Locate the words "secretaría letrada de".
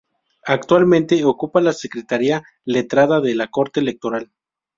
1.73-3.35